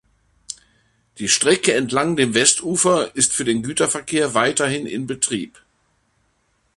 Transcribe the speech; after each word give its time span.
Die 1.19 1.29
Strecke 1.29 1.75
entlang 1.75 2.15
dem 2.15 2.33
Westufer 2.33 3.15
ist 3.15 3.33
für 3.33 3.43
den 3.45 3.61
Güterverkehr 3.61 4.33
weiterhin 4.33 4.87
in 4.87 5.05
Betrieb. 5.05 5.61